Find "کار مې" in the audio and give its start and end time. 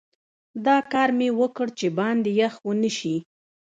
0.91-1.29